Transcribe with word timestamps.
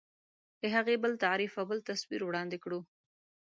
د 0.61 0.63
هغې 0.75 0.95
بل 1.03 1.13
تعریف 1.23 1.51
او 1.59 1.65
بل 1.71 1.79
تصویر 1.89 2.21
وړاندې 2.25 2.57
کړو. 2.63 2.79